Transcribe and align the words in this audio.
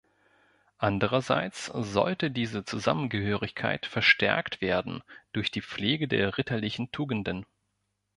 Andererseits 0.79 1.65
sollte 1.75 2.31
diese 2.31 2.65
Zusammengehörigkeit 2.65 3.85
verstärkt 3.85 4.59
werden 4.59 5.03
durch 5.31 5.51
die 5.51 5.61
Pflege 5.61 6.07
der 6.07 6.39
ritterlichen 6.39 6.91
Tugenden. 6.91 7.45